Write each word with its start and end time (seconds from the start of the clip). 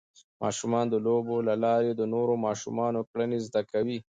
ماشومان 0.43 0.85
د 0.89 0.95
لوبو 1.05 1.35
له 1.47 1.55
لارې 1.63 1.91
د 1.95 2.01
نورو 2.13 2.33
ماشومانو 2.45 2.99
کړنې 3.09 3.37
زده 3.47 3.61
کوي. 3.71 3.97